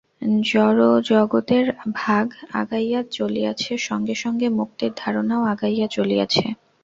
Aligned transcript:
জড়জগতের 0.43 1.65
ভাব 1.95 2.27
আগাইয়া 2.53 3.01
চলিয়াছে, 3.11 3.71
সঙ্গে 3.87 4.15
সঙ্গে 4.15 4.47
মুক্তির 4.59 4.91
ধারণাও 4.97 5.41
আগাইয়া 5.53 5.87
চলিয়াছে। 5.87 6.45